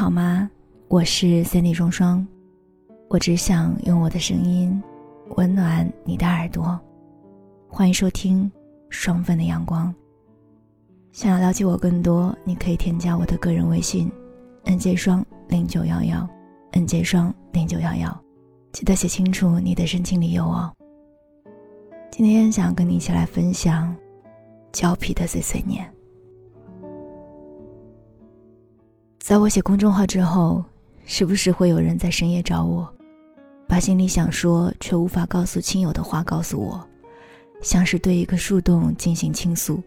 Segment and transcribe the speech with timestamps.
[0.00, 0.50] 好吗？
[0.88, 2.26] 我是 Cindy 双双，
[3.10, 4.82] 我只想用我的声音
[5.36, 6.80] 温暖你的耳朵。
[7.68, 8.50] 欢迎收听
[8.88, 9.94] 双份的阳光。
[11.12, 14.10] 想要了解我更多，你可以添加我的个人微信
[14.64, 16.26] ：nj 双零九幺幺
[16.72, 18.24] ，nj 双零九幺幺。
[18.72, 20.74] 记得写清楚你的申请理由哦。
[22.10, 23.94] 今天想跟你一起来分享
[24.72, 25.86] 胶皮的碎碎念。
[29.30, 30.64] 在我写公众号之后，
[31.04, 32.92] 时不时会有人在深夜找我，
[33.68, 36.84] 把心里想说却无法告诉亲友的话告诉我，
[37.62, 39.80] 像是对一个树洞进行倾诉。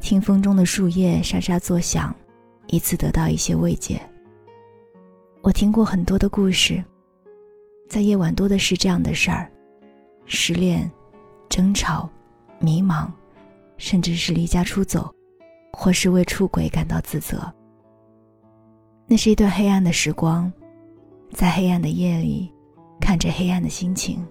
[0.00, 2.16] 听风中的树叶沙沙作响，
[2.68, 4.00] 以此得到一些慰藉。
[5.42, 6.82] 我听过很多的故事，
[7.90, 9.52] 在夜晚多的是这样的事儿：
[10.24, 10.90] 失恋、
[11.50, 12.08] 争吵、
[12.58, 13.06] 迷茫，
[13.76, 15.14] 甚至是离家出走，
[15.74, 17.38] 或是为出轨感到自责。
[19.12, 20.50] 那是一段黑暗的时光，
[21.32, 22.48] 在黑暗的夜里，
[23.00, 24.24] 看着黑暗的心情，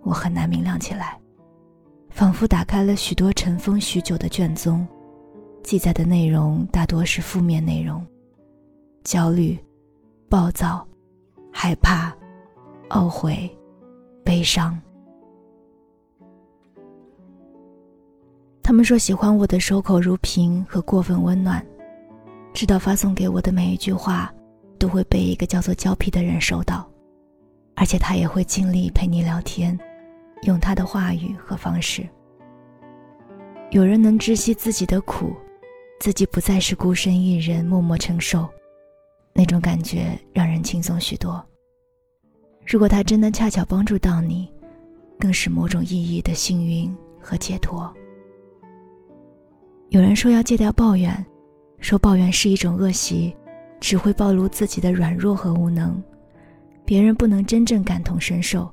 [0.00, 1.20] 我很难明亮起来，
[2.08, 4.88] 仿佛打开了许多尘封许久的卷宗，
[5.62, 8.02] 记载的内容大多是负面内容，
[9.04, 9.58] 焦虑、
[10.26, 10.88] 暴躁、
[11.52, 12.16] 害怕、
[12.88, 13.46] 懊悔、
[14.24, 14.80] 悲伤。
[18.62, 21.62] 他们说喜欢我的守口如瓶和过分温暖。
[22.54, 24.32] 知道发送给我的每一句话，
[24.78, 26.88] 都会被一个叫做胶皮的人收到，
[27.74, 29.78] 而且他也会尽力陪你聊天，
[30.42, 32.06] 用他的话语和方式。
[33.70, 35.34] 有人能知悉自己的苦，
[35.98, 38.46] 自己不再是孤身一人默默承受，
[39.32, 41.42] 那种感觉让人轻松许多。
[42.66, 44.52] 如果他真的恰巧帮助到你，
[45.18, 47.92] 更是某种意义的幸运和解脱。
[49.88, 51.24] 有人说要戒掉抱怨。
[51.82, 53.36] 说抱怨是一种恶习，
[53.80, 56.00] 只会暴露自己的软弱和无能，
[56.84, 58.72] 别人不能真正感同身受，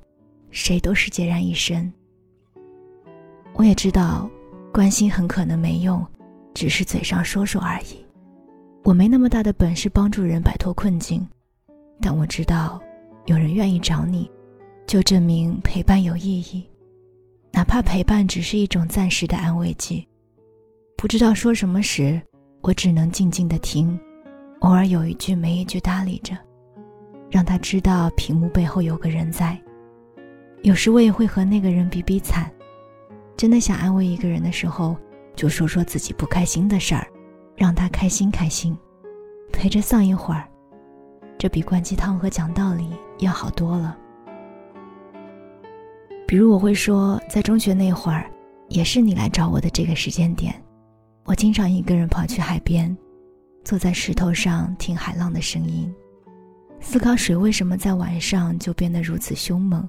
[0.52, 1.92] 谁都是孑然一身。
[3.54, 4.30] 我也知道，
[4.72, 6.06] 关心很可能没用，
[6.54, 8.06] 只是嘴上说说而已。
[8.84, 11.28] 我没那么大的本事帮助人摆脱困境，
[12.00, 12.80] 但我知道，
[13.26, 14.30] 有人愿意找你，
[14.86, 16.64] 就证明陪伴有意义，
[17.52, 20.08] 哪怕陪伴只是一种暂时的安慰剂。
[20.96, 22.22] 不知道说什么时。
[22.62, 23.98] 我只能静静的听，
[24.60, 26.38] 偶尔有一句没一句搭理着，
[27.30, 29.60] 让他知道屏幕背后有个人在。
[30.62, 32.52] 有时我也会和那个人比比惨，
[33.38, 34.96] 真的想安慰一个人的时候，
[35.36, 37.08] 就说说自己不开心的事儿，
[37.56, 38.78] 让他开心开心，
[39.54, 40.46] 陪着丧一会儿，
[41.38, 42.90] 这比灌鸡汤和讲道理
[43.20, 43.98] 要好多了。
[46.28, 48.30] 比如我会说，在中学那会儿，
[48.68, 50.54] 也是你来找我的这个时间点。
[51.30, 52.98] 我经常一个人跑去海边，
[53.64, 55.94] 坐在石头上听海浪的声音，
[56.80, 59.88] 思考水为什么在晚上就变得如此凶猛。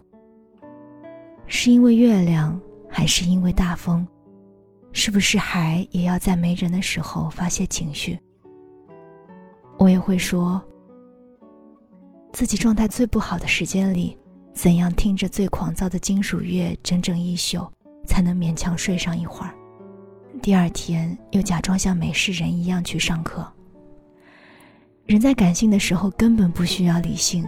[1.46, 4.06] 是因为月亮，还是因为大风？
[4.92, 8.20] 是不是海也要在没人的时候发泄情绪？
[9.78, 10.62] 我也会说，
[12.34, 14.14] 自己状态最不好的时间里，
[14.52, 17.66] 怎样听着最狂躁的金属乐整整一宿，
[18.06, 19.54] 才能勉强睡上一会儿。
[20.42, 23.46] 第二天又假装像没事人一样去上课。
[25.04, 27.46] 人在感性的时候根本不需要理性，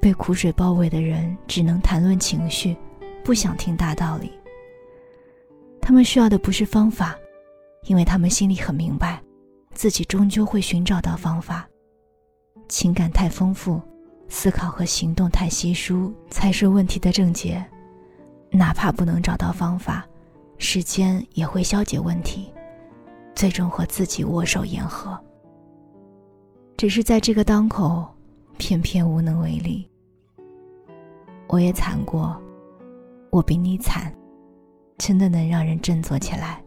[0.00, 2.76] 被苦水包围的人只能谈论情绪，
[3.22, 4.32] 不想听大道理。
[5.80, 7.14] 他们需要的不是方法，
[7.84, 9.22] 因为他们心里很明白，
[9.74, 11.68] 自己终究会寻找到方法。
[12.68, 13.80] 情感太丰富，
[14.28, 17.64] 思考和行动太稀疏，才是问题的症结。
[18.50, 20.06] 哪怕不能找到方法。
[20.58, 22.50] 时间也会消解问题，
[23.34, 25.18] 最终和自己握手言和。
[26.76, 28.06] 只是在这个当口，
[28.58, 29.88] 偏偏无能为力。
[31.48, 32.36] 我也惨过，
[33.30, 34.12] 我比你惨，
[34.98, 36.62] 真的能让人振作起来。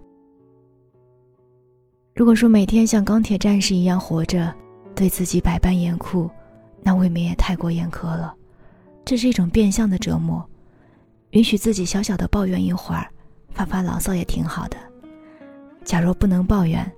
[2.16, 4.54] 如果说每天像钢铁战士一样活着，
[4.96, 6.30] 对自己百般严酷，
[6.82, 8.36] 那未免也太过严苛了。
[9.06, 10.44] 这是一种变相的折磨，
[11.32, 13.08] 允许自己小小的抱怨一会儿。
[13.60, 14.78] 发发牢骚也挺好的。
[15.84, 16.90] 假若不能抱怨，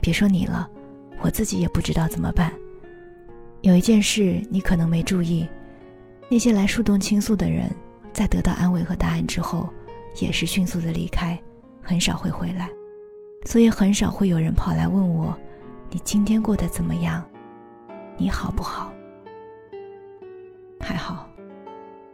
[0.00, 0.70] 别说你了，
[1.20, 2.52] 我自己也不知道怎么办。
[3.62, 5.44] 有一件事你可能没注意，
[6.30, 7.68] 那些来树洞倾诉的人，
[8.12, 9.68] 在得到安慰和答案之后，
[10.20, 11.36] 也是迅速的离开，
[11.82, 12.70] 很少会回来。
[13.44, 15.36] 所以很少会有人跑来问我
[15.90, 17.24] ：“你今天过得怎么样？
[18.16, 18.92] 你好不好？”
[20.78, 21.28] 还好。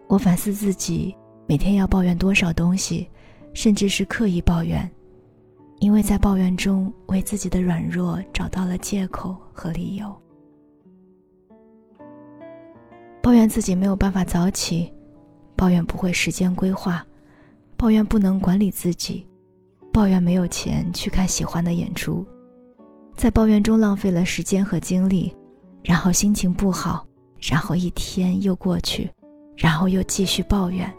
[0.07, 1.15] 我反思自己，
[1.47, 3.07] 每天要抱怨多少东西。
[3.55, 4.91] 甚至是刻意抱怨，
[5.79, 10.15] 因为在抱怨中为自己的软弱找到了借口和理由。
[13.23, 14.93] 抱怨自己没有办法早起，
[15.55, 17.07] 抱怨不会时间规划，
[17.77, 19.27] 抱怨不能管理自己，
[19.93, 22.27] 抱怨没有钱去看喜欢的演出，
[23.15, 25.33] 在抱怨中浪费了时间和精力，
[25.85, 27.07] 然后心情不好，
[27.41, 29.09] 然后一天又过去，
[29.57, 30.93] 然后又继续抱怨。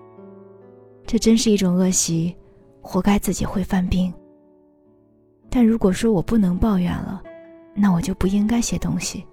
[1.05, 2.33] 这真是一种恶习，
[2.83, 4.13] 活该自己会犯病。
[5.49, 7.23] 但如果说我不能抱怨了，
[7.73, 9.25] 那我就不应该写东西。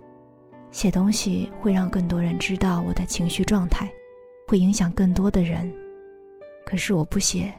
[0.70, 3.90] 写东西会让更多人知道我的情绪状态，
[4.46, 5.70] 会影响更多的人。
[6.64, 7.52] 可是我不写，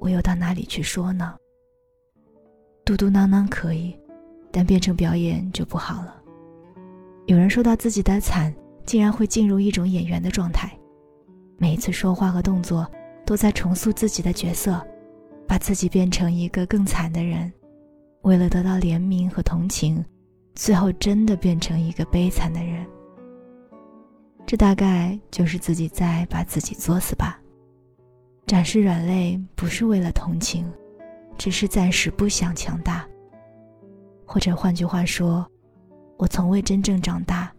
[0.00, 1.36] 我又到哪里去说呢？
[2.84, 3.96] 嘟嘟囔囔可以，
[4.50, 6.16] 但变成表演就不好了。
[7.26, 8.52] 有人说到自己的惨，
[8.84, 10.76] 竟然会进入一种演员的状态，
[11.56, 12.90] 每一次说话和动作
[13.24, 14.84] 都在重塑自己的角色，
[15.50, 17.52] 把自己变成一个更惨的人，
[18.22, 20.04] 为了得到怜悯和同情。
[20.54, 22.86] 最后真的变成一个悲惨的人，
[24.46, 27.40] 这大概就是自己在把自己作死吧。
[28.46, 30.72] 展示软肋不是为了同情，
[31.36, 33.04] 只是暂时不想强大。
[34.24, 35.44] 或者换句话说，
[36.16, 37.52] 我从未真正长大，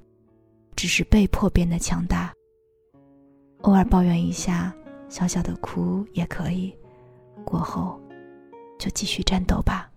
[0.78, 2.32] 只是被迫变得强大。
[3.64, 4.74] 偶尔抱怨一下，
[5.10, 6.74] 小小的哭也可以，
[7.46, 8.00] 过后
[8.80, 9.91] 就继续战斗吧。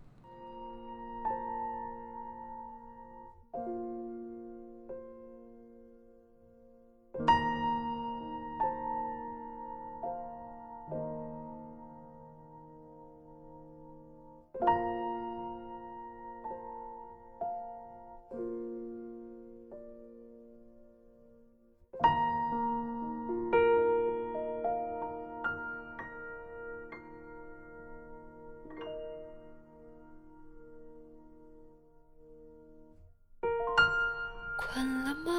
[34.74, 35.32] 困了吗？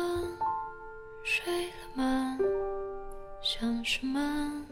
[1.25, 2.37] 睡了吗？
[3.41, 4.65] 想什么？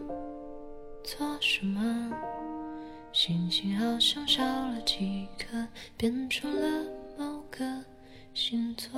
[1.03, 2.09] 做什么？
[3.11, 5.67] 星星好像少了几颗，
[5.97, 6.85] 变成了
[7.17, 7.83] 某个
[8.33, 8.97] 星座。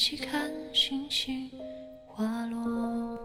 [0.00, 1.50] 一起看星星
[2.06, 3.18] 滑落。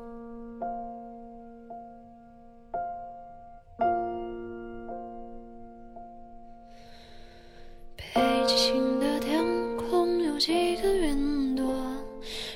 [7.95, 8.03] 北
[8.45, 9.41] 极星的天
[9.77, 11.73] 空有几个云朵，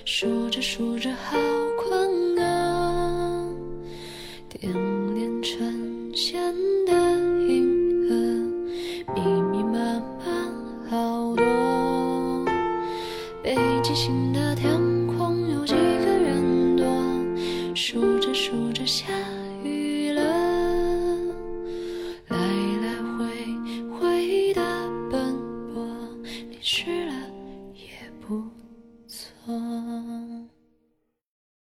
[0.04, 1.38] 数着数着好
[17.82, 19.06] 数着数着下